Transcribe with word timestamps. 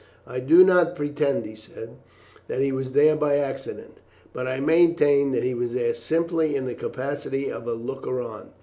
"I 0.25 0.39
do 0.39 0.63
not 0.63 0.95
pretend," 0.95 1.45
he 1.45 1.53
said, 1.53 1.97
"that 2.47 2.59
he 2.59 2.71
was 2.71 2.93
there 2.93 3.15
by 3.15 3.37
accident; 3.37 3.99
but 4.33 4.47
I 4.47 4.59
maintain 4.59 5.31
that 5.33 5.43
he 5.43 5.53
was 5.53 5.73
there 5.73 5.93
simply 5.93 6.55
in 6.55 6.65
the 6.65 6.73
capacity 6.73 7.51
of 7.51 7.67
a 7.67 7.73
looker 7.73 8.19
on. 8.19 8.49